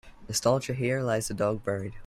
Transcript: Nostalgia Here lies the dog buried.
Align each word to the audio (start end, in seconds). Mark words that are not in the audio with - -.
Nostalgia 0.27 0.73
Here 0.73 1.03
lies 1.03 1.27
the 1.27 1.35
dog 1.35 1.63
buried. 1.63 1.93